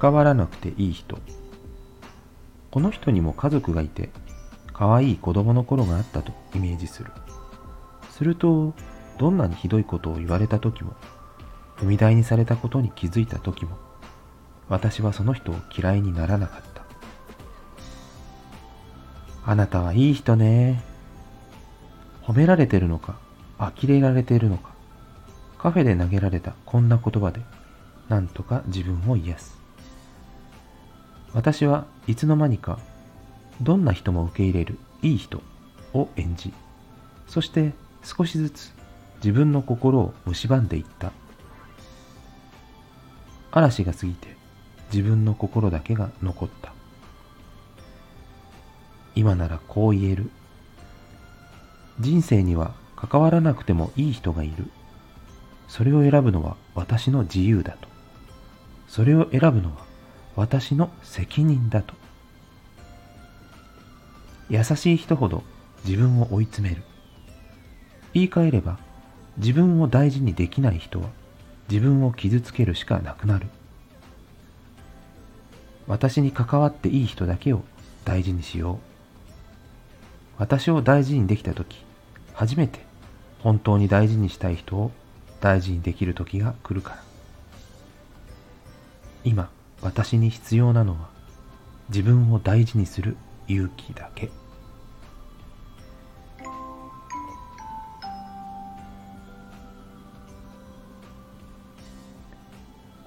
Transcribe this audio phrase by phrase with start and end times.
[0.00, 1.18] 関わらなくていい人。
[2.70, 4.08] この人にも家族がいて
[4.72, 7.12] 可愛い子供の頃があったとイメージする。
[8.10, 8.72] すると
[9.18, 10.94] どんなにひどいことを言われた時も
[11.76, 13.76] 踏み台にされたことに気づいた時も
[14.70, 16.82] 私はその人を嫌いにならなかった。
[19.44, 20.82] あなたはいい人ね。
[22.22, 23.18] 褒められてるのか
[23.58, 24.70] 呆れられてるのか
[25.58, 27.42] カフェで投げられたこんな言葉で
[28.08, 29.59] なんとか自分を癒す。
[31.34, 32.78] 私はいつの間にか
[33.60, 35.42] どんな人も受け入れるいい人
[35.92, 36.52] を演じ
[37.26, 37.72] そして
[38.02, 38.72] 少しずつ
[39.22, 41.12] 自分の心を蝕んでいった。
[43.52, 44.36] 嵐が過ぎて
[44.92, 46.72] 自分の心だけが残った。
[49.14, 50.30] 今ならこう言える。
[52.00, 54.70] 人生には関わらなくてもいい人がいる。
[55.68, 57.88] それを選ぶのは私の自由だと。
[58.88, 59.84] それを選ぶのは
[60.40, 61.92] 私の責任だと。
[64.48, 65.42] 優しい人ほど
[65.84, 66.82] 自分を追い詰める。
[68.14, 68.78] 言い換えれば
[69.36, 71.10] 自分を大事にできない人は
[71.68, 73.48] 自分を傷つけるしかなくなる。
[75.86, 77.60] 私に関わっていい人だけを
[78.06, 78.78] 大事にしよう。
[80.38, 81.84] 私を大事にできた時
[82.32, 82.80] 初めて
[83.40, 84.90] 本当に大事にしたい人を
[85.42, 87.02] 大事にできる時が来るから。
[89.22, 89.50] 今
[89.82, 91.08] 私に必要なのは
[91.88, 93.16] 自分を大事にする
[93.48, 94.30] 勇気だけ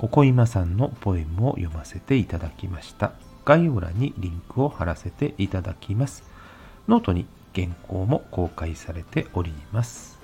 [0.04, 3.14] ここ今さんのポエムを読ませていただきました。
[3.46, 6.26] 概要欄にリンクを貼らせていただきます。
[6.90, 10.23] ノートに原稿も公開されております。